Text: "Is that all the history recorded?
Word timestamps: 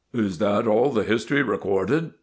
"Is 0.15 0.39
that 0.39 0.65
all 0.65 0.89
the 0.89 1.03
history 1.03 1.43
recorded? 1.43 2.13